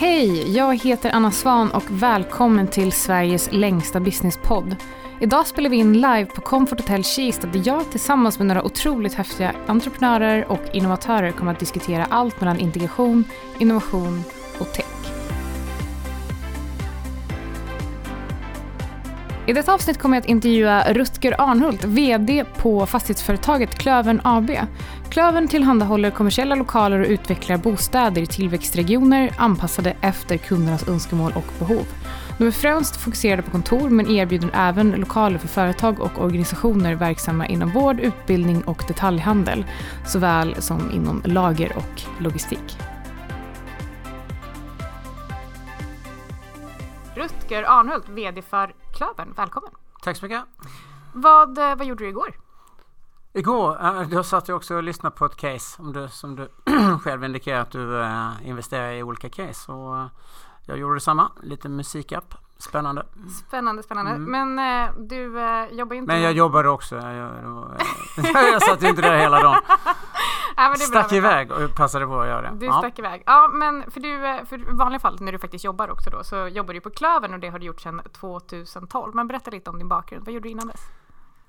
[0.00, 4.76] Hej, jag heter Anna Svan och välkommen till Sveriges längsta businesspodd.
[5.20, 9.14] Idag spelar vi in live på Comfort Hotel Kista där jag tillsammans med några otroligt
[9.14, 13.24] häftiga entreprenörer och innovatörer kommer att diskutera allt mellan integration,
[13.58, 14.22] innovation
[14.58, 15.17] och tech.
[19.48, 24.50] I detta avsnitt kommer jag att intervjua Rutger Arnhult, VD på fastighetsföretaget Klövern AB.
[25.10, 31.86] Klövern tillhandahåller kommersiella lokaler och utvecklar bostäder i tillväxtregioner anpassade efter kundernas önskemål och behov.
[32.38, 37.46] De är främst fokuserade på kontor men erbjuder även lokaler för företag och organisationer verksamma
[37.46, 39.64] inom vård, utbildning och detaljhandel,
[40.06, 42.78] såväl som inom lager och logistik.
[47.14, 49.70] Rutger Arnhult, VD för Klövern, välkommen!
[50.02, 50.44] Tack så mycket!
[51.12, 52.36] Vad, eh, vad gjorde du igår?
[53.32, 56.48] Igår, äh, då satt jag också och lyssnade på ett case om du, som du
[57.02, 59.72] själv indikerar att du äh, investerar i olika case.
[59.72, 60.08] Och,
[60.66, 62.34] jag gjorde detsamma, lite musikapp.
[62.60, 63.06] Spännande.
[63.46, 64.10] Spännande, spännande.
[64.10, 64.54] Mm.
[64.54, 66.12] Men äh, du äh, jobbar inte...
[66.12, 66.96] Men jag jobbade också.
[66.96, 67.80] Jag, jag,
[68.34, 69.60] jag satt inte där hela dagen.
[70.56, 72.56] ja, stack iväg och passade på att göra det.
[72.58, 72.78] Du ja.
[72.78, 73.22] stack iväg.
[73.26, 76.48] Ja, men för du, eh, för vanliga fall när du faktiskt jobbar också då så
[76.48, 79.14] jobbar du på Klövern och det har du gjort sedan 2012.
[79.14, 80.24] Men berätta lite om din bakgrund.
[80.24, 80.80] Vad gjorde du innan dess?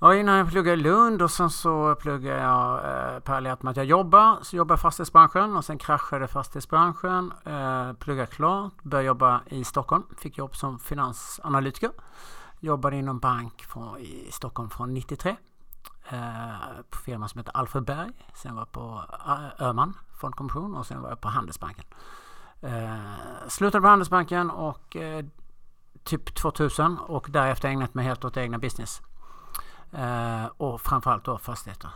[0.02, 3.78] Ja, innan jag pluggade i Lund och sen så pluggade jag eh, parallellt med att
[3.78, 4.38] jag jobbade.
[4.42, 7.34] Så jobbade jag i fastighetsbranschen och sen kraschade fastighetsbranschen.
[7.46, 10.04] Eh, pluggade klart, började jobba i Stockholm.
[10.18, 11.92] Fick jobb som finansanalytiker.
[12.60, 15.36] Jobbade inom bank från, i Stockholm från 93.
[16.10, 16.18] Eh,
[16.90, 18.12] på firma som heter Alfred Berg.
[18.36, 21.86] Sen var jag på eh, Öhman fondkommission och sen var jag på Handelsbanken.
[22.62, 25.26] Eh, slutade på Handelsbanken och eh,
[26.04, 29.02] typ 2000 och därefter ägnat mig helt åt egna business.
[29.92, 31.90] Eh, och framförallt då fastigheter.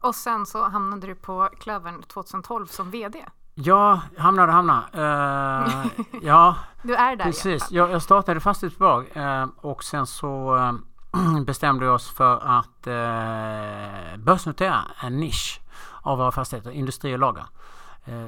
[0.00, 3.24] Och sen så hamnade du på Klövern 2012 som VD.
[3.54, 4.82] Ja, hamnade och hamnade.
[4.94, 5.86] Uh,
[6.22, 7.70] ja, du är där precis.
[7.70, 14.24] Jag, jag startade fastighetsbolag uh, och sen så uh, bestämde vi oss för att uh,
[14.24, 15.60] börsnotera en nisch
[16.02, 17.44] av våra fastigheter, industri och lager.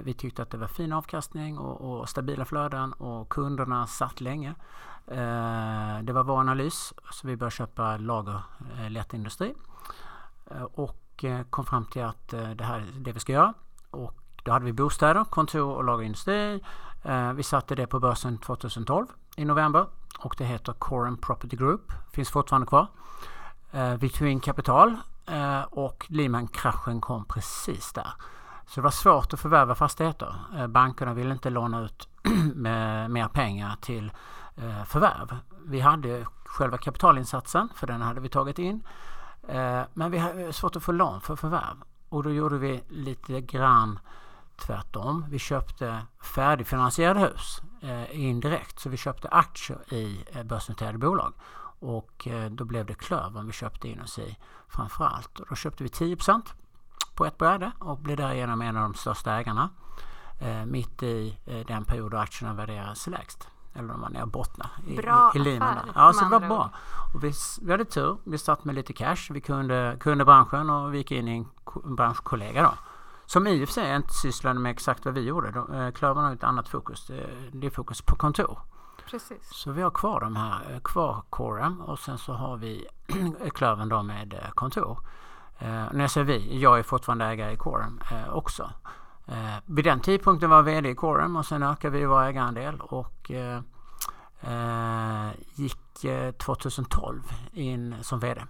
[0.02, 4.54] vi tyckte att det var fin avkastning och, och stabila flöden och kunderna satt länge.
[5.06, 8.42] Eh, det var vår analys så vi började köpa lager
[8.78, 9.54] eh, lättindustri
[10.50, 13.54] eh, och kom fram till att det här är det vi ska göra.
[13.90, 16.60] Och då hade vi bostäder, kontor och lagerindustri.
[17.34, 19.06] Vi satte det på börsen 2012
[19.36, 19.86] i november
[20.18, 21.92] och det heter Corum Property Group.
[22.12, 22.86] Finns fortfarande kvar.
[23.98, 24.96] Vi tog in kapital
[25.70, 28.12] och Lehman-kraschen kom precis där.
[28.66, 30.34] Så det var svårt att förvärva fastigheter.
[30.68, 32.08] Bankerna ville inte låna ut
[32.54, 34.12] med mer pengar till
[34.56, 35.36] Eh, förvärv.
[35.66, 38.86] Vi hade själva kapitalinsatsen för den hade vi tagit in.
[39.48, 41.76] Eh, men vi hade svårt att få lån för förvärv
[42.08, 43.98] och då gjorde vi lite grann
[44.56, 45.24] tvärtom.
[45.28, 51.32] Vi köpte färdigfinansierade hus eh, indirekt så vi köpte aktier i eh, börsnoterade bolag
[51.80, 54.38] och eh, då blev det Klövern vi köpte in oss i
[54.68, 55.40] framförallt.
[55.40, 56.42] Och då köpte vi 10%
[57.14, 59.70] på ett bräde och blev därigenom en av de största ägarna
[60.66, 65.32] mitt i den period då aktierna värderades lägst eller om man är bottna i, bra
[65.34, 65.76] i, i linan.
[65.94, 66.70] Ja, så det var bra.
[67.14, 68.16] Och vi, vi hade tur.
[68.24, 69.30] Vi satt med lite cash.
[69.30, 71.36] Vi kunde, kunde branschen och vi gick in i
[71.84, 72.72] en branschkollega då.
[73.26, 75.48] Som i och för sig inte sysslade med exakt vad vi gjorde.
[75.48, 77.10] Eh, Klövern har ett annat fokus.
[77.52, 78.58] Det är fokus på kontor.
[79.10, 79.48] Precis.
[79.50, 82.86] Så vi har kvar de här, eh, kvar Corem och sen så har vi
[83.54, 84.98] Klövern då med eh, kontor.
[85.58, 88.70] Eh, när jag säger vi, jag är fortfarande ägare i Corem eh, också.
[89.26, 92.80] Eh, vid den tidpunkten var jag VD i Corem och sen ökade vi vår ägarandel
[92.80, 93.60] och eh,
[94.40, 98.40] eh gick eh, 2012 in som VD.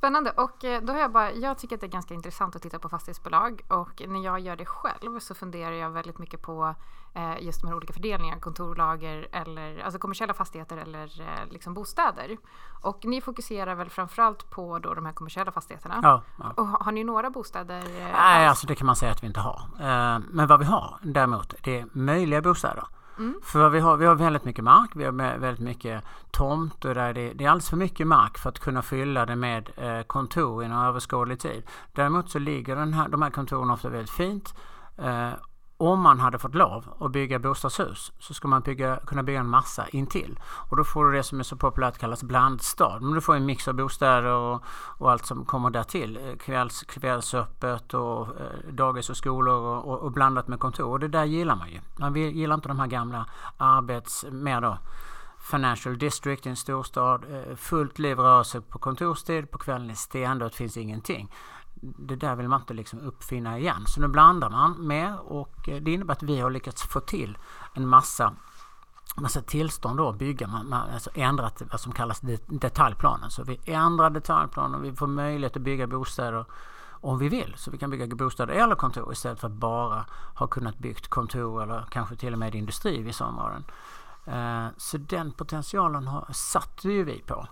[0.00, 2.62] Spännande och eh, då har jag bara, jag tycker att det är ganska intressant att
[2.62, 6.74] titta på fastighetsbolag och när jag gör det själv så funderar jag väldigt mycket på
[7.14, 12.36] eh, just de här olika fördelningarna, kontorlager eller alltså kommersiella fastigheter eller eh, liksom bostäder.
[12.82, 16.00] Och ni fokuserar väl framförallt på då de här kommersiella fastigheterna?
[16.02, 16.22] Ja.
[16.38, 16.52] ja.
[16.56, 17.82] Och har ni några bostäder?
[18.12, 19.62] Nej, alltså det kan man säga att vi inte har.
[20.30, 22.84] Men vad vi har däremot, det är möjliga bostäder.
[23.20, 23.40] Mm.
[23.42, 27.14] För vi har, vi har väldigt mycket mark, vi har väldigt mycket tomt och där
[27.14, 30.64] det, det, är alldeles för mycket mark för att kunna fylla det med eh, kontor
[30.64, 31.62] inom överskådlig tid.
[31.92, 34.54] Däremot så ligger den här, de här kontoren ofta väldigt fint
[34.98, 35.30] eh,
[35.80, 39.48] om man hade fått lov att bygga bostadshus så ska man bygga, kunna bygga en
[39.48, 40.38] massa intill.
[40.44, 42.98] Och då får du det som är så populärt kallas blandstad.
[43.00, 44.62] Men du får en mix av bostäder och,
[44.98, 46.16] och allt som kommer därtill.
[46.16, 50.90] Eh, kvälls, kvällsöppet och eh, dagis och skolor och, och, och, blandat med kontor.
[50.90, 51.80] Och det där gillar man ju.
[51.96, 53.26] Man vill, gillar inte de här gamla
[53.56, 54.24] arbets...
[54.30, 54.78] mer då
[55.50, 57.24] Financial District i en storstad.
[57.30, 59.50] Eh, fullt liv rörelse på kontorstid.
[59.50, 61.30] På kvällen är stendött, finns ingenting
[61.80, 63.84] det där vill man inte liksom uppfinna igen.
[63.86, 67.38] Så nu blandar man med och eh, det innebär att vi har lyckats få till
[67.74, 68.34] en massa
[69.16, 73.30] massa tillstånd då att bygga, man, man alltså ändrat vad som kallas detaljplanen.
[73.30, 76.44] Så vi ändrar detaljplanen och vi får möjlighet att bygga bostäder
[77.00, 77.54] om vi vill.
[77.56, 81.62] Så vi kan bygga bostäder eller kontor istället för att bara ha kunnat byggt kontor
[81.62, 83.64] eller kanske till och med industri i vissa områden.
[84.26, 87.46] Eh, så den potentialen har, satte ju vi på.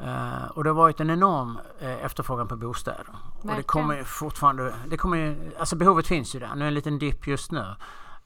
[0.00, 2.96] Uh, och det har varit en enorm uh, efterfrågan på bostäder.
[2.96, 3.50] Verkligen.
[3.50, 6.54] Och det kommer fortfarande, det kommer ju, alltså behovet finns ju där.
[6.54, 7.64] Nu är det en liten dipp just nu.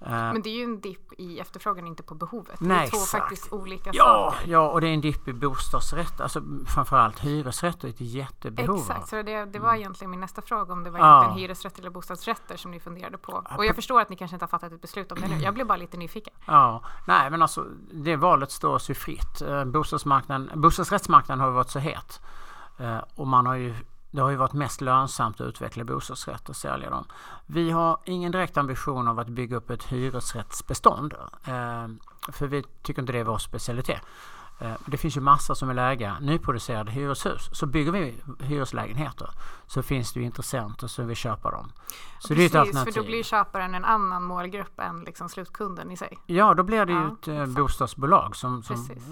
[0.06, 2.60] Uh, Men det är ju en dipp i efterfrågan, inte på behovet.
[2.60, 3.22] Nej, det är två exakt.
[3.22, 4.50] faktiskt olika ja, saker.
[4.50, 8.78] Ja, och det är en dipp i bostadsrätt, alltså framförallt hyresrätt är ett jättebehov.
[8.78, 9.80] Exakt, så det, det var mm.
[9.80, 11.22] egentligen min nästa fråga om det var Ja.
[11.22, 13.44] egentligen hyresrätt eller bostadsrätter som ni funderade på.
[13.56, 15.38] Och jag förstår att ni kanske inte har fattat ett beslut om det nu.
[15.38, 16.34] Jag blev bara lite nyfiken.
[16.46, 19.42] Ja, nej men alltså det valet står oss ju fritt.
[19.42, 22.20] Eh, Bostadsmarknaden, bostadsrättsmarknaden har ju varit så het.
[22.78, 23.74] Eh, Och man har ju,
[24.14, 27.04] det har ju varit mest lönsamt att utveckla bostadsrätter och sälja dem.
[27.46, 31.14] Vi har ingen direkt ambition av att bygga upp ett hyresrättsbestånd.
[31.44, 31.86] eh,
[32.32, 34.00] För vi tycker inte det är vår specialitet.
[34.60, 37.48] Eh, Det finns ju massa som vill äga nyproducerade hyreshus.
[37.52, 39.30] Så bygger vi hyreslägenheter
[39.66, 41.72] så finns det ju intressenter som vill köpa dem.
[42.18, 42.94] Så det är ett Precis, för alternativ.
[42.94, 46.18] då blir köparen en annan målgrupp än liksom slutkunden i sig.
[46.26, 47.56] Ja, då blir det ju Ja, ett eh, exakt.
[47.56, 49.04] bostadsbolag som, som Precis.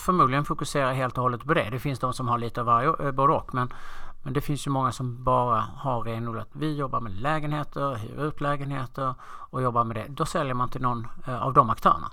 [0.00, 1.70] förmodligen fokuserar helt och hållet på det.
[1.70, 3.54] Det finns de som har lite av varje, både och.
[3.54, 3.72] Men,
[4.24, 6.48] men det finns ju många som bara har renodlat.
[6.52, 10.06] Vi jobbar med lägenheter, hyr ut lägenheter och jobbar med det.
[10.08, 12.10] Då säljer man till någon eh, av de aktörerna.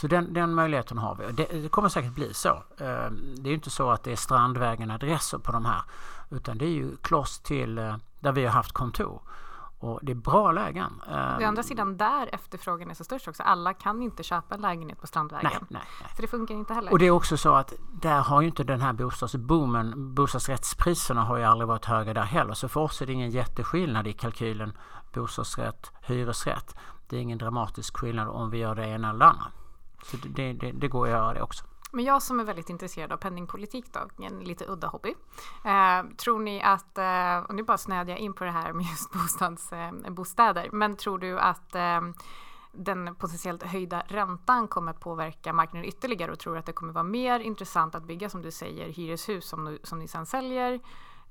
[0.00, 1.32] Så den, den möjligheten har vi.
[1.32, 2.48] Det, det kommer säkert bli så.
[2.78, 5.82] Eh, det är ju inte så att det är Strandvägen adresser på de här.
[6.30, 9.22] Utan det är ju kloss till eh, där vi har haft kontor.
[9.82, 11.02] Och det är bra lägen.
[11.08, 13.42] Å andra sidan där efterfrågan är så störst också.
[13.42, 15.50] Alla kan inte köpa en lägenhet på Strandvägen.
[15.52, 16.10] Nej, nej, nej.
[16.16, 16.92] Så det funkar inte heller.
[16.92, 21.36] Och det är också så att där har ju inte den här bostadsboomen, bostadsrättspriserna har
[21.36, 22.54] ju aldrig varit höga där heller.
[22.54, 24.72] Så för oss är det ingen jätteskillnad i kalkylen
[25.14, 26.76] bostadsrätt, hyresrätt.
[27.08, 29.46] Det är ingen dramatisk skillnad om vi gör det ena eller andra.
[30.04, 31.64] Så det, det, det går att göra det också.
[31.94, 35.14] Men jag som är väldigt intresserad av penningpolitik då, en lite udda hobby.
[35.64, 38.86] Eh, tror ni att, eh, och nu bara snöade jag in på det här med
[38.86, 42.00] just bostads, eh, bostäder, men tror du att eh,
[42.72, 47.04] den potentiellt höjda räntan kommer påverka marknaden ytterligare och tror du att det kommer vara
[47.04, 50.80] mer intressant att bygga som du säger hyreshus som, som ni sen säljer?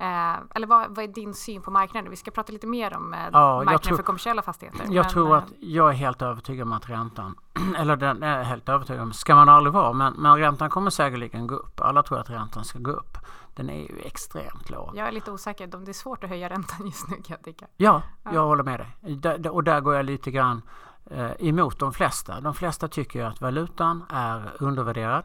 [0.01, 2.09] Eh, eller vad, vad är din syn på marknaden?
[2.09, 4.79] Vi ska prata lite mer om eh, jag marknaden tror- för kommersiella fastigheter.
[4.89, 7.35] Jag men, tror att eh, jag är helt övertygad om att räntan,
[7.77, 11.47] eller den är helt övertygad om, ska man aldrig vara, men, men räntan kommer säkerligen
[11.47, 11.81] gå upp.
[11.81, 13.17] Alla tror att räntan ska gå upp.
[13.55, 14.91] Den är ju extremt låg.
[14.95, 17.43] jag är lite osäker, De- det är svårt att höja räntan just nu kan jag
[17.43, 17.65] tycka.
[17.77, 18.33] Ja, Ja.
[18.33, 19.15] jag håller med dig.
[19.15, 20.61] Där- Och där går jag lite grann
[21.11, 22.41] eh, emot de flesta.
[22.41, 25.23] De flesta tycker ju att valutan är undervärderad,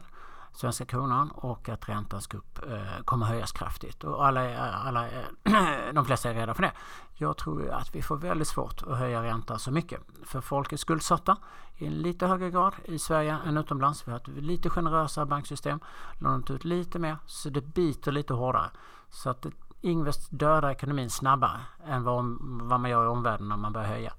[0.57, 4.03] svenska kronan, och att räntan ska upp, eh, kommer höjas kraftigt.
[4.03, 5.05] Och alla, alla,
[5.93, 6.71] de flesta är rädda för det.
[7.13, 10.01] Jag tror ju att vi får väldigt svårt att höja räntan så mycket.
[10.23, 11.37] För folk är skuldsatta
[11.75, 14.07] i en lite högre grad i Sverige än utomlands.
[14.07, 15.79] Vi har ett lite generösare banksystem,
[16.19, 18.69] lånat ut lite mer, så det biter lite hårdare.
[19.09, 19.51] Så att det
[19.81, 24.13] Ingves dödar ekonomin snabbare än vad, vad man gör i omvärlden när man börjar höja.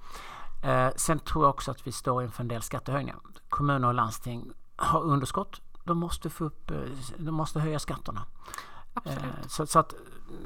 [0.63, 3.19] Eh, sen tror jag också att vi står inför en del skattehöjningar.
[3.49, 5.61] Kommuner och landsting har underskott.
[5.89, 6.77] De måste, få upp, eh,
[7.17, 8.25] de måste höja skatterna.
[8.95, 9.25] Absolut.
[9.25, 9.95] Eh, så, så att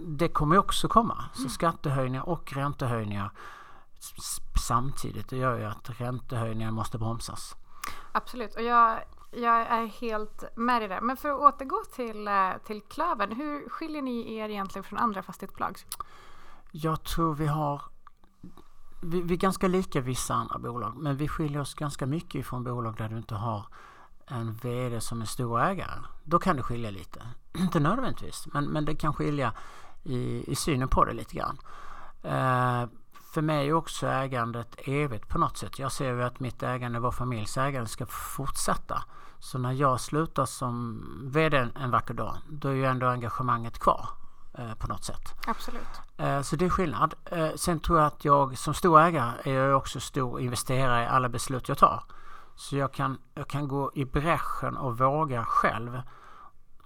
[0.01, 1.25] det kommer också komma.
[1.35, 3.31] Så skattehöjningar och räntehöjningar
[4.69, 5.29] samtidigt.
[5.29, 7.57] Det gör ju att räntehöjningar måste bromsas.
[8.13, 8.99] Absolut, och jag,
[9.31, 11.01] jag är helt med i det.
[11.01, 15.23] Men för att återgå till, eh, till Klövern, hur skiljer ni er egentligen från andra
[15.23, 15.79] fastighetsbolag?
[16.71, 17.83] Jag tror vi har
[19.03, 22.65] vi, vi är ganska lika vissa andra bolag men vi skiljer oss ganska mycket ifrån
[22.65, 23.67] bolag där du inte har
[24.27, 25.99] en VD som är stor ägare.
[26.25, 27.23] Då kan det skilja lite.
[27.59, 29.53] Inte nödvändigtvis men, men det kan skilja
[30.03, 31.59] i, i synen på det lite grann.
[32.23, 32.89] Eh,
[33.33, 35.79] för mig är också ägandet evigt på något sätt.
[35.79, 39.03] Jag ser ju att mitt ägande, vår familjs ägande ska fortsätta.
[39.39, 41.03] Så när jag slutar som
[41.33, 44.09] VD en vacker dag, då är ju ändå engagemanget kvar
[44.59, 45.35] eh, på något sätt.
[45.47, 46.01] Absolut.
[46.17, 47.15] Eh, Så det är skillnad.
[47.25, 51.07] Eh, Sen tror jag att jag som stor ägare är jag också stor investerare i
[51.07, 52.03] alla beslut jag tar.
[52.55, 56.03] Så jag kan, jag kan gå i bräschen och våga själv.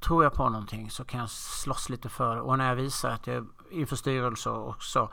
[0.01, 2.41] Tror jag på någonting så kan jag slåss lite för det.
[2.41, 5.11] Och när jag visar att jag inför styrelser och så.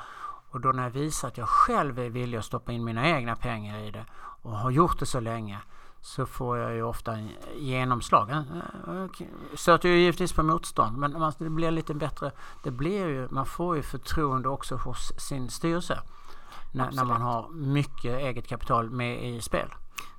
[0.50, 3.36] Och då när jag visar att jag själv är villig att stoppa in mina egna
[3.36, 4.06] pengar i det
[4.42, 5.60] och har gjort det så länge
[6.02, 8.30] så får jag ju ofta en genomslag.
[8.30, 9.06] Eh, eh,
[9.54, 12.32] Stöter ju givetvis på motstånd men det blir lite bättre.
[12.64, 16.00] Det blir ju, man får ju förtroende också hos sin styrelse.
[16.72, 19.70] När, när man har mycket eget kapital med i spel.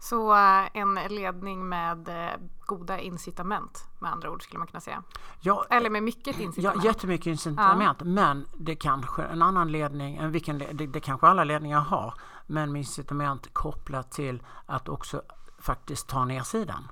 [0.05, 5.03] Så eh, en ledning med eh, goda incitament med andra ord skulle man kunna säga.
[5.41, 6.85] Ja, Eller med mycket incitament.
[6.85, 7.97] Ja, jättemycket incitament.
[8.01, 8.07] Ja.
[8.07, 12.15] Men det kanske en annan ledning, en vilken, det, det kanske alla ledningar har,
[12.47, 15.23] men med incitament kopplat till att också
[15.59, 16.89] faktiskt ta ner sidan.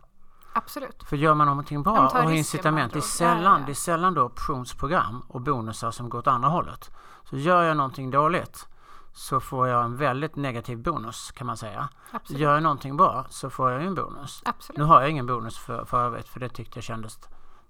[0.52, 1.02] Absolut.
[1.02, 3.66] För gör man någonting bra och har incitament, det är, sällan, ja.
[3.66, 6.90] det är sällan då optionsprogram och bonusar som går åt andra hållet.
[7.25, 8.66] Så gör jag någonting dåligt
[9.12, 11.88] så får jag en väldigt negativ bonus kan man säga.
[12.11, 12.40] Absolut.
[12.40, 14.42] Gör jag någonting bra så får jag en bonus.
[14.45, 14.78] Absolut.
[14.78, 17.19] Nu har jag ingen bonus för, för övrigt för det tyckte jag kändes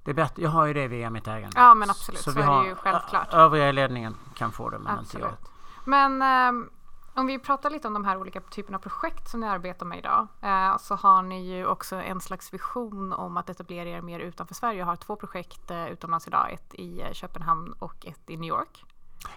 [0.05, 0.43] det är bättre.
[0.43, 1.61] Jag har ju det via mitt ägande.
[1.61, 3.35] Ja men absolut, så, så, vi är har, det ju självklart.
[3.35, 5.15] Övriga i ledningen kan få det men absolut.
[5.15, 5.49] inte jag.
[5.85, 6.71] Men um,
[7.15, 9.99] om vi pratar lite om de här olika typerna av projekt som ni arbetar med
[9.99, 14.21] idag eh, så har ni ju också en slags vision om att etablera er mer
[14.21, 14.79] utanför Sverige.
[14.79, 18.49] Jag har två projekt eh, utomlands idag, ett i eh, Köpenhamn och ett i New
[18.49, 18.85] York.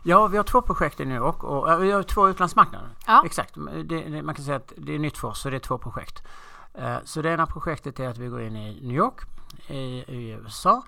[0.03, 2.89] Ja, vi har två projekt i New York och vi har två utlandsmarknader.
[3.07, 3.23] Ja.
[3.25, 5.59] Exakt, det, det, man kan säga att det är nytt för oss så det är
[5.59, 6.23] två projekt.
[6.79, 9.21] Uh, så det ena projektet är att vi går in i New York
[9.67, 10.83] i, i USA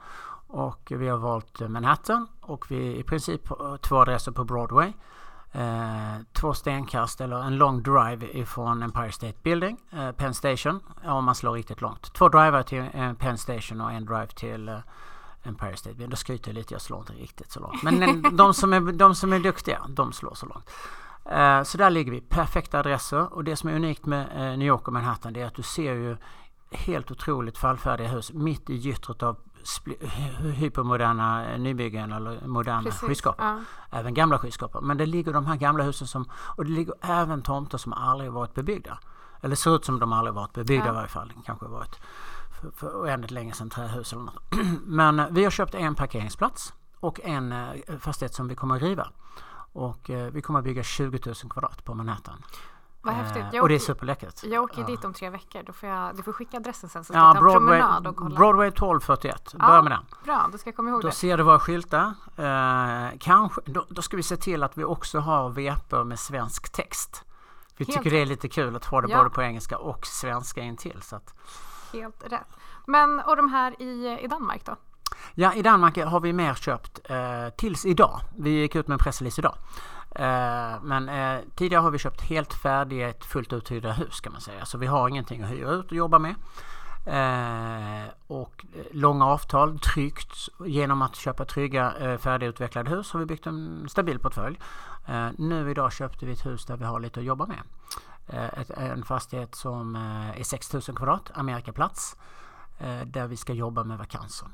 [0.47, 3.41] och vi har valt Manhattan och vi i princip
[3.81, 4.93] två adresser på Broadway.
[5.55, 11.25] Uh, två stenkast eller en lång drive ifrån Empire State Building, uh, Penn Station, om
[11.25, 12.13] man slår riktigt långt.
[12.13, 14.81] Två driver till Penn Station och en drive till
[15.44, 16.10] Empire State Building.
[16.10, 17.84] Då skryter jag lite, jag slår inte riktigt så långt.
[17.84, 20.70] Men de som är, de som är duktiga, de slår så långt.
[21.32, 24.67] Uh, så där ligger vi, perfekta adresser och det som är unikt med uh, New
[24.67, 26.17] York och Manhattan det är att du ser ju
[26.72, 29.38] helt otroligt fallfärdiga hus mitt i gyttret av
[30.56, 33.46] hypermoderna eh, nybyggen eller moderna skyskrapor.
[33.46, 33.60] Ja.
[33.91, 34.82] Även gamla skyskrapor.
[34.82, 38.32] Men det ligger de här gamla husen som, och det ligger även tomter som aldrig
[38.32, 39.00] varit bebyggda.
[39.41, 40.91] Eller ser ut som de aldrig varit bebyggda ja.
[40.91, 41.34] i varje fall.
[41.46, 42.00] Kanske varit
[42.61, 44.43] för, för oändligt länge sedan trähus eller något.
[44.85, 48.81] Men eh, vi har köpt en parkeringsplats och en eh, fastighet som vi kommer att
[48.81, 49.07] riva.
[49.73, 52.43] Och eh, vi kommer att bygga 20 000 kvadrat på Manhattan.
[53.01, 53.45] Vad häftigt.
[53.53, 54.43] Jag och det är superläckert.
[54.43, 55.63] Jag åker dit om tre veckor.
[55.63, 57.83] Då får jag, du får skicka adressen sen så ska ja, jag ta Broadway, en
[57.83, 58.35] promenad och kolla.
[58.35, 59.53] Broadway 1241.
[59.53, 60.05] Börja ja, med den.
[60.23, 61.07] Bra, då ska jag komma ihåg då det.
[61.07, 62.13] Då ser du våra skyltar.
[62.35, 66.71] Eh, kanske, då, då, ska vi se till att vi också har vepor med svensk
[66.71, 67.23] text.
[67.77, 69.17] Vi Helt tycker det är lite kul att ha det ja.
[69.17, 71.01] både på engelska och svenska intill.
[71.01, 71.33] Så att,
[71.94, 72.48] Helt rätt.
[72.86, 74.75] Men och de här i, i Danmark då?
[75.36, 78.20] Ja, i Danmark har vi mer köpt eh, tills idag.
[78.38, 79.56] Vi gick ut med en pressrelease idag.
[80.15, 84.41] Eh, men eh, tidigare har vi köpt helt färdiga, ett fullt uthyrda hus kan man
[84.41, 84.65] säga.
[84.65, 86.36] Så vi har ingenting att hyra ut och jobba med.
[87.08, 90.34] Eh, och eh, långa avtal, tryggt.
[90.65, 94.60] Genom att köpa trygga eh, färdigutvecklade hus har vi byggt en stabil portfölj.
[95.08, 97.60] Eh, nu idag köpte vi ett hus där vi har lite att jobba med.
[98.27, 102.17] Eh, ett, en fastighet som eh, är 6000 kvadrat, Amerikaplats,
[102.77, 104.48] eh, där vi ska jobba med vakanser.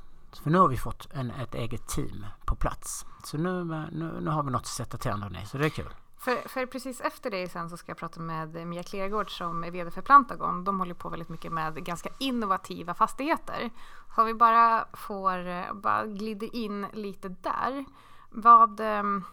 [0.44, 3.06] För nu har vi fått en, ett eget team på plats.
[3.24, 5.94] Så nu, nu, nu har vi något att sätta tänderna i, så det är kul.
[6.18, 9.72] För, för, precis efter det sen så ska jag prata med Mia Klergård som är
[9.72, 10.64] VD för Plantagon.
[10.64, 13.70] De håller på väldigt mycket med ganska innovativa fastigheter.
[14.16, 17.86] Så om vi bara får, bara glider in lite där.
[18.30, 19.24] Vad, ehm,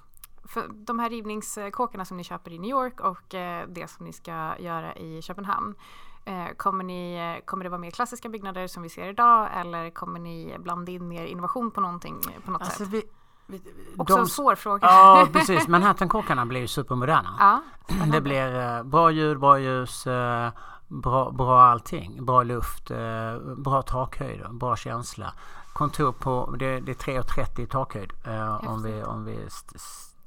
[0.44, 4.12] för de här rivningskåkarna som ni köper i New York och eh, det som ni
[4.12, 5.74] ska göra i Köpenhamn.
[6.24, 10.20] Eh, kommer, ni, kommer det vara mer klassiska byggnader som vi ser idag eller kommer
[10.20, 12.88] ni blanda in mer innovation på någonting på något alltså sätt?
[12.88, 13.02] Vi,
[13.46, 13.60] vi,
[13.96, 14.86] Också de, en svår fråga.
[14.86, 17.36] Ja precis, Manhattan-kåkarna blir ju supermoderna.
[17.38, 17.62] Ja,
[18.12, 20.04] det blir eh, bra ljud, bra ljus,
[20.88, 22.24] bra, bra allting.
[22.24, 22.90] Bra luft,
[23.56, 25.32] bra takhöjd, bra känsla.
[25.72, 28.12] Kontor på, det, det är 3,30 i takhöjd
[28.62, 29.38] om vi, om vi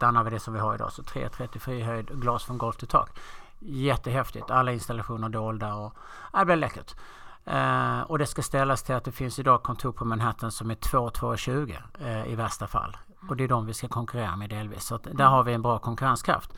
[0.03, 0.91] stannar vid det som vi har idag.
[0.91, 3.19] Så 3,30 fri höjd, glas från golv till tak.
[3.59, 4.51] Jättehäftigt.
[4.51, 5.93] Alla installationer dolda och
[6.33, 6.95] ja, det blir läckert.
[7.47, 10.75] Uh, och det ska ställas till att det finns idag kontor på Manhattan som är
[10.75, 12.97] 2-2,20 uh, eh, i värsta fall.
[13.29, 14.83] Och det är de vi ska konkurrera med delvis.
[14.83, 16.53] Så där har vi en bra konkurrenskraft.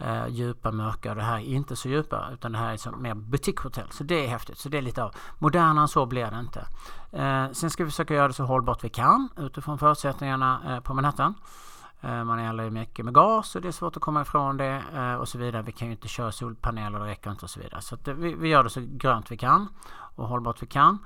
[0.00, 3.02] Uh, djupa, mörka och det här är inte så djupa utan det här är som
[3.02, 3.90] mer butikshotell.
[3.90, 4.58] Så det är häftigt.
[4.58, 6.66] Så det är lite av modernare än så blir det inte.
[7.54, 11.34] Sen ska vi försöka göra det så hållbart vi kan utifrån förutsättningarna på Manhattan.
[12.02, 14.82] Eh, man eldar ju mycket med gas och det är svårt att komma ifrån det
[14.94, 15.62] eh, och så vidare.
[15.62, 17.80] Vi kan ju inte köra solpaneler, det räcker inte och så vidare.
[17.80, 19.68] Så eh, vi, vi, gör det så grönt vi kan
[20.14, 20.98] och hållbart vi kan.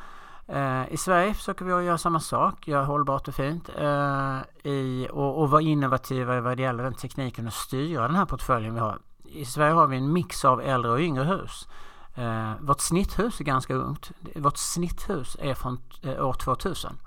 [0.89, 3.69] I Sverige försöker vi göra samma sak, göra hållbart och fint
[4.63, 8.75] i, och, och vara innovativa vad det gäller den tekniken och styra den här portföljen
[8.75, 8.99] vi har.
[9.25, 11.69] I Sverige har vi en mix av äldre och yngre hus.
[12.61, 14.11] vårt snitthus är ganska ungt.
[14.35, 15.79] Vårt snitthus är från
[16.19, 16.99] år 2000.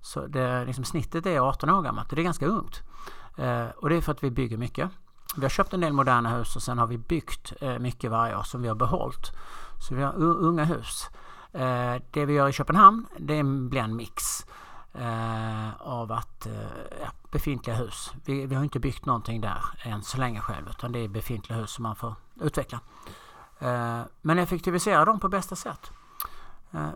[0.00, 2.10] Så det, liksom, snittet är 18 år gammalt.
[2.10, 2.82] Det är ganska ungt.
[3.36, 4.90] Eh, och det är för att vi bygger mycket.
[5.36, 8.36] Vi har köpt en del moderna hus och sen har vi byggt eh, mycket varje
[8.36, 9.30] år som vi har behållit.
[9.80, 11.10] Så vi har unga hus.
[11.52, 14.46] Eh, det vi gör i Köpenhamn det blir en mix
[15.78, 16.46] av att
[17.00, 18.12] ja, befintliga hus.
[18.24, 21.58] Vi, vi, har inte byggt någonting där än så länge själv utan det är befintliga
[21.58, 22.80] hus som man får utveckla.
[24.22, 25.90] Men effektivisera dem på bästa sätt.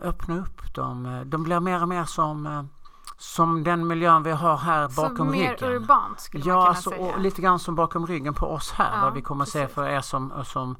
[0.01, 1.23] Öppna upp dem.
[1.25, 2.69] De blir mer och mer som
[3.17, 5.55] som den miljön vi har här bakom så ryggen.
[5.61, 7.13] mer urbant skulle ja, man kunna alltså, säga.
[7.15, 8.95] och lite grann som bakom ryggen på oss här.
[8.95, 9.61] Ja, vad vi kommer precis.
[9.61, 10.75] se för er som, som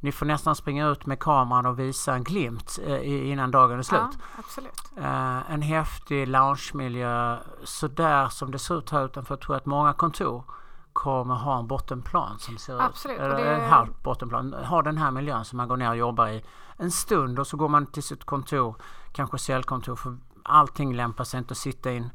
[0.00, 3.82] ni får nästan springa ut med kameran och visa en glimt eh, innan dagen är
[3.82, 4.00] slut.
[4.00, 4.82] Ja, absolut.
[4.96, 9.92] Eh, en häftig loungemiljö sådär som det ser ut här utanför tror jag att många
[9.92, 10.44] kontor
[10.92, 14.98] kommer ha en bottenplan som ser Absolut, ut, eller det- en halv bottenplan, ha den
[14.98, 16.44] här miljön som man går ner och jobbar i
[16.76, 18.74] en stund och så går man till sitt kontor,
[19.12, 22.10] kanske säljkontor för allting lämpar sig inte att sitta i en,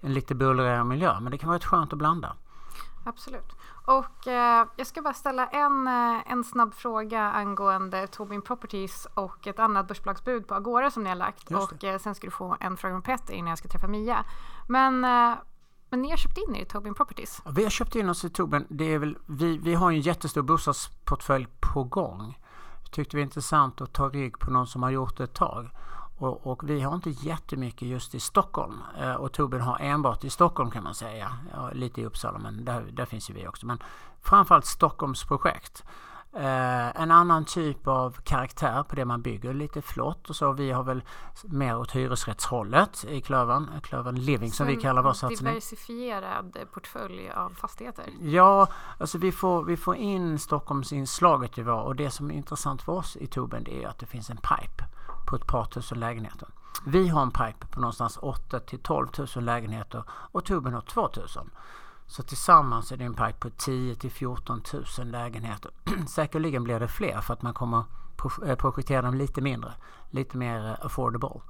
[0.00, 2.36] en lite bullrigare miljö men det kan vara rätt skönt att blanda.
[3.04, 3.56] Absolut.
[3.84, 9.46] Och eh, jag ska bara ställa en, eh, en snabb fråga angående Tobin Properties och
[9.46, 11.50] ett annat börsbolagsbud på Agora som ni har lagt.
[11.50, 14.24] Och eh, sen ska du få en fråga med Petter innan jag ska träffa Mia.
[14.68, 15.38] Men, eh,
[15.90, 17.42] men ni har köpt in er i Tobin Properties.
[17.54, 18.66] Vi har köpt in oss i Toben.
[18.68, 22.38] Det är väl, vi, vi har en jättestor bostadsportfölj på gång.
[22.90, 25.70] Tyckte vi är intressant att ta rygg på någon som har gjort det ett tag.
[26.20, 28.78] Och, och vi har inte jättemycket just i Stockholm.
[28.98, 31.36] Eh, och Toben har enbart i Stockholm kan man säga.
[31.52, 33.66] Ja, lite i Uppsala men där, där finns ju vi också.
[33.66, 33.82] Men
[34.20, 35.84] framförallt Stockholms projekt.
[36.32, 40.52] Eh, en annan typ av karaktär på det man bygger, lite flott och så.
[40.52, 41.02] Vi har väl
[41.44, 45.48] mer åt hyresrättshållet i Klövern, Klövern Living som vi Så kallar vår satsning.
[45.48, 48.04] Diversifierad portfölj av fastigheter.
[48.20, 52.82] Ja, alltså vi får, vi får in Stockholmsinslaget i vår och det som är intressant
[52.82, 54.84] för oss i Toben det är att det finns en pipe
[55.30, 56.48] på ett par tusen lägenheter.
[56.84, 61.00] Vi har en pipe på någonstans 8 till 12 000 lägenheter och Toben har 2
[61.16, 61.28] 000.
[62.06, 64.62] Så tillsammans är det en pipe på 10 till 14
[64.98, 65.70] 000 lägenheter.
[66.08, 67.84] Säkerligen blir det fler för att man kommer
[68.46, 69.72] eh, projektera dem lite mindre,
[70.10, 71.40] lite mer eh, affordable.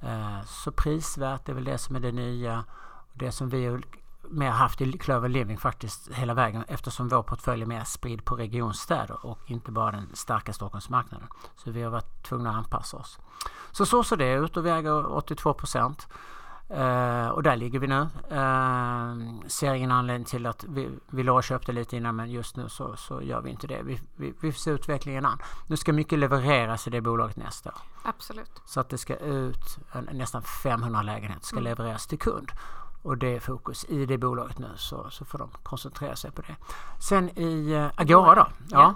[0.00, 2.64] Eh, så prisvärt är väl det som är det nya.
[3.12, 3.80] Det som vi
[4.32, 8.36] mer haft i Klöver Living faktiskt hela vägen eftersom vår portfölj är mer spridd på
[8.36, 11.28] regionstäder och inte bara den starka Stockholmsmarknaden.
[11.56, 13.18] Så vi har varit tvungna att anpassa oss.
[13.70, 16.08] Så så ser det ut och vi äger 82 procent.
[16.68, 18.08] Eh, och där ligger vi nu.
[18.32, 22.56] Uh, ser ingen anledning till att vi, vi låg och köpte lite innan men just
[22.56, 23.82] nu så, så gör vi inte det.
[23.82, 25.38] Vi, vi, vi får se utvecklingen an.
[25.66, 27.78] Nu ska mycket levereras i det bolaget nästa år.
[28.04, 28.62] Absolut.
[28.66, 31.64] Så att det ska ut en, nästan 500 lägenheter ska Mm.
[31.64, 32.52] levereras till kund.
[33.02, 36.42] Och det är fokus i det bolaget nu så, så får de koncentrera sig på
[36.42, 36.56] det.
[36.98, 38.46] Sen i eh, Agora då.
[38.70, 38.94] Ja, Ja.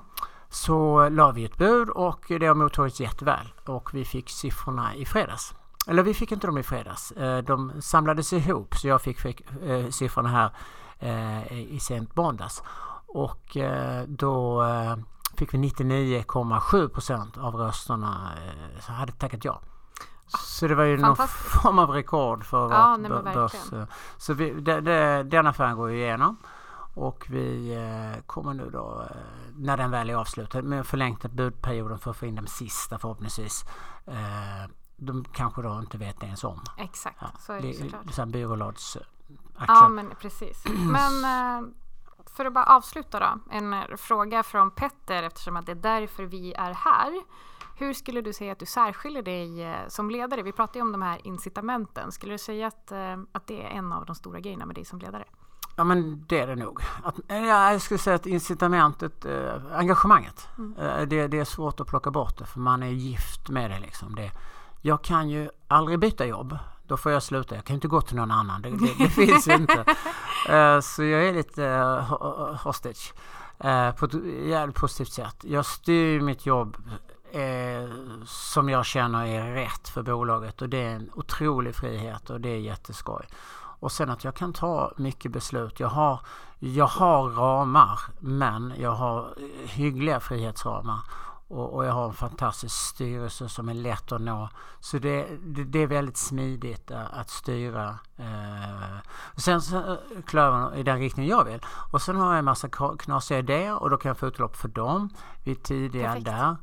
[0.49, 3.53] Så la vi ett bud och det har mottagits jätteväl.
[3.65, 5.55] Och vi fick siffrorna i fredags.
[5.87, 7.13] Eller vi fick inte dem i fredags.
[7.13, 10.51] Eh, De samlades ihop så jag fick, fick eh, siffrorna här
[10.99, 12.63] eh, i sent måndags.
[13.09, 13.57] Och
[14.07, 14.65] då
[15.37, 18.31] fick vi 99,7 procent av rösterna
[18.81, 19.61] som hade tackat ja.
[20.29, 23.55] Så det var ju någon form av rekord för Ja, vårt nej, börs...
[23.55, 23.87] verkligen.
[24.17, 26.37] Så vi, det, det, den affären går ju igenom.
[26.95, 29.17] Och vi eh, kommer nu då, eh,
[29.57, 33.65] när den väl är avslutad, med förlängt budperioden för att få in de sista förhoppningsvis.
[34.07, 36.61] Eh, de kanske då inte vet ens om.
[36.79, 38.07] Exakt, Ja, så är det det såklart.
[38.09, 39.07] är så här byråladsaktier.
[39.67, 40.65] Ja, men precis.
[40.75, 41.69] Men eh,
[42.37, 43.41] för att bara avsluta då.
[43.51, 47.13] En eh, fråga från Petter eftersom att det är därför vi är här.
[47.79, 50.43] Hur skulle du säga att du särskiljer dig eh, som ledare?
[50.43, 52.13] Vi pratar ju om de här incitamenten.
[52.13, 54.85] Skulle du säga att, eh, att det är en av de stora grejerna med dig
[54.85, 55.25] som ledare?
[55.77, 56.81] Ja men det är det nog.
[57.03, 61.81] Att, eh, ja, jag skulle säga att incitamentet, eh, engagemanget, eh, det, det är svårt
[61.81, 64.15] att plocka bort det för man är gift med det liksom.
[64.15, 64.31] Det,
[64.83, 66.59] jag kan ju aldrig byta jobb.
[66.87, 67.55] Då får jag sluta.
[67.55, 68.63] Jag kan inte gå till någon annan.
[68.63, 69.85] Det, det, det finns inte.
[70.49, 71.67] Eh, så jag är lite
[72.63, 73.13] hostage.
[73.99, 75.37] på ett jävligt positivt sätt.
[75.41, 76.77] Jag styr mitt jobb
[77.37, 77.89] eh,
[78.27, 82.49] som jag känner är rätt för bolaget och det är en otrolig frihet och det
[82.49, 83.27] är jätteskoj.
[83.79, 85.81] Och sen att jag kan ta mycket beslut.
[85.81, 86.21] Jag har,
[86.59, 91.01] jag har ramar men jag har hyggliga frihetsramar.
[91.49, 94.49] Och, och jag har en fantastisk styrelse som är lätt att nå.
[94.81, 97.99] Så det, det, det är väldigt smidigt eh, att styra.
[98.17, 98.99] Eh.
[99.37, 101.61] Sen så, eh, klövern i den riktning jag vill.
[101.93, 104.69] Och sen har jag en massa knasiga idéer och då kan jag få utlopp för
[104.69, 105.11] dem.
[105.45, 106.27] Vi är tidiga Perfekt.
[106.27, 106.57] där.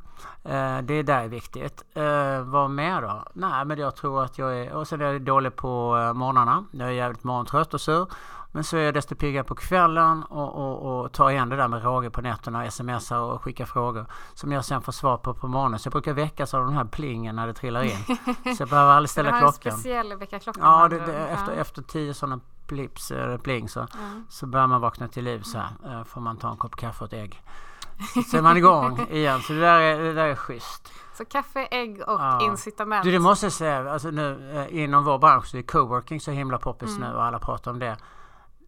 [0.44, 1.84] Eh, det är där är viktigt.
[1.94, 3.24] Eh, vad mer då?
[3.34, 6.66] Nej men jag tror att jag är, och sen är jag dålig på eh, morgnarna.
[6.72, 8.08] Jag är jävligt morgontrött och sur.
[8.56, 11.68] Men så är jag desto piggare på kvällen och, och, och tar igen det där
[11.68, 15.48] med råge på nätterna, smsar och skickar frågor som jag sen får svar på på
[15.48, 15.80] morgonen.
[15.80, 17.98] Så jag brukar väckas av den här plingen när det trillar in.
[18.58, 19.72] Så jag behöver aldrig du ställa har klockan.
[19.72, 20.60] en speciell väckarklocka?
[20.64, 21.62] Ja, det, det, efter, Ja.
[21.62, 23.86] efter tio sådana blips eller pling så, Ja.
[24.30, 26.00] så börjar man vakna till liv så här.
[26.00, 27.42] Eh, Får man ta en kopp kaffe och ett ägg.
[28.32, 29.42] Så är man igång igen.
[29.42, 30.92] Så det där är, det där är schysst.
[31.18, 32.42] Så kaffe, ägg och Ja.
[32.46, 33.04] incitament.
[33.04, 36.32] Du, det måste jag säga, alltså nu eh, inom vår bransch så är coworking så
[36.32, 37.10] himla poppis Mm.
[37.10, 37.98] nu och alla pratar om det.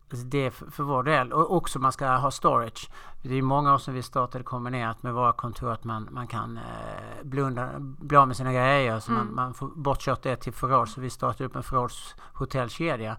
[0.10, 1.34] Det är för, vår del.
[1.34, 2.90] Och också man ska ha storage.
[3.22, 6.58] Det är många år sedan vi startade kombinerat med våra kontor att man, man kan
[6.58, 9.00] eh, blunda, bli av med sina grejer.
[9.00, 9.26] Så mm.
[9.26, 10.90] man, man får bortkört det till förråd.
[10.90, 13.18] Så vi startade upp en förrådshotellkedja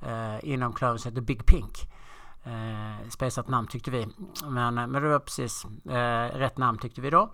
[0.00, 1.88] eh, inom Klövern som heter Big Pink.
[2.48, 4.08] Eh, spesat namn tyckte vi.
[4.44, 7.30] Men, men det var precis eh, rätt namn tyckte vi då.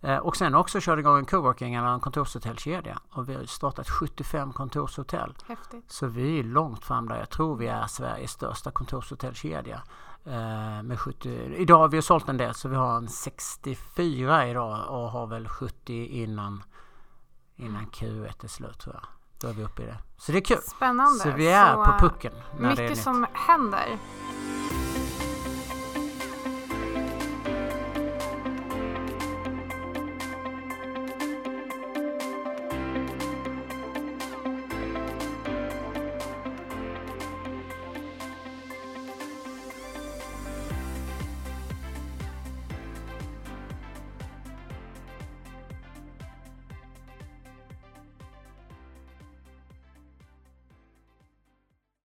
[0.00, 2.98] Eh, och sen också körde igång en coworking eller en kontorshotellkedja.
[3.10, 5.34] Och vi har startat 75 kontorshotell.
[5.46, 5.92] Häftigt.
[5.92, 7.18] Så vi är långt fram där.
[7.18, 9.82] Jag tror vi är Sveriges största kontorshotellkedja.
[10.24, 14.90] Eh, med 70, idag har vi sålt en del så vi har en 64 idag
[14.90, 16.62] och har väl 70 innan,
[17.56, 19.04] innan Q1 är slut tror jag.
[19.40, 19.98] Då är vi uppe i det.
[20.16, 20.58] Så det är kul.
[20.62, 21.18] Spännande.
[21.18, 22.32] Så vi är så på pucken.
[22.58, 23.98] mycket som händer.